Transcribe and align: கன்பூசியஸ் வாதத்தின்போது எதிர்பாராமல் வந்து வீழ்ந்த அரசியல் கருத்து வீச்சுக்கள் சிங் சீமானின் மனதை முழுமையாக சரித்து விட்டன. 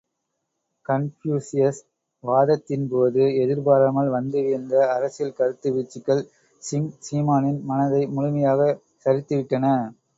கன்பூசியஸ் 0.85 1.81
வாதத்தின்போது 2.23 3.21
எதிர்பாராமல் 3.43 4.09
வந்து 4.15 4.39
வீழ்ந்த 4.41 4.75
அரசியல் 4.95 5.37
கருத்து 5.39 5.71
வீச்சுக்கள் 5.71 6.23
சிங் 6.63 6.91
சீமானின் 7.07 7.61
மனதை 7.65 8.03
முழுமையாக 8.15 8.71
சரித்து 9.05 9.35
விட்டன. 9.37 9.65